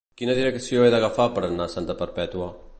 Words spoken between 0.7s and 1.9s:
he d'agafar per anar a